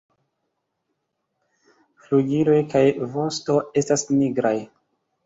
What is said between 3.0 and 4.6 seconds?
vosto estas nigraj.